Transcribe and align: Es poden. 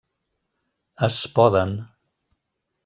Es 1.09 1.21
poden. 1.37 1.77